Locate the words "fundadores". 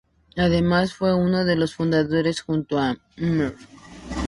1.75-2.41